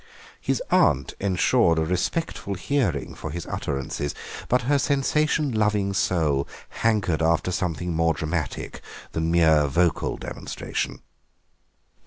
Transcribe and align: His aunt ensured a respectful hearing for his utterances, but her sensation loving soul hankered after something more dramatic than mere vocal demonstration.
His 0.41 0.63
aunt 0.71 1.13
ensured 1.19 1.77
a 1.77 1.85
respectful 1.85 2.55
hearing 2.55 3.13
for 3.13 3.29
his 3.29 3.45
utterances, 3.45 4.15
but 4.47 4.63
her 4.63 4.79
sensation 4.79 5.51
loving 5.51 5.93
soul 5.93 6.47
hankered 6.81 7.21
after 7.21 7.51
something 7.51 7.93
more 7.95 8.15
dramatic 8.15 8.81
than 9.11 9.29
mere 9.29 9.67
vocal 9.67 10.17
demonstration. 10.17 11.03